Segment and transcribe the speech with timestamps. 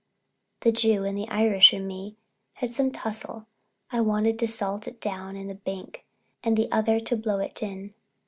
[0.61, 2.17] The Jew and the Irish in me
[2.53, 3.45] had some tussle,
[3.91, 6.07] one wanting to salt it down in the bank
[6.43, 7.93] and the other to blow it in.